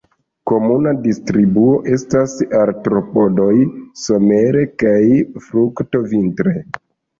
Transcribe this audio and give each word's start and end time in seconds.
Komuna 0.51 0.93
distribuo 1.03 1.75
estas 1.97 2.33
artropodoj 2.61 3.53
somere 4.07 4.67
kaj 4.85 4.97
frukto 5.47 6.05
vintre. 6.11 6.59